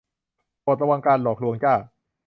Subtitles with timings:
[0.61, 1.73] โปรดระวังการหลอกลวงจ้า